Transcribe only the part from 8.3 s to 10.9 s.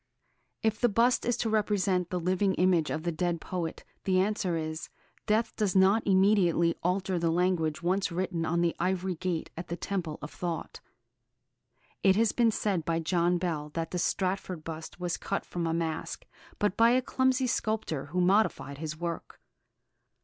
on the ivory gate at the temple of thought.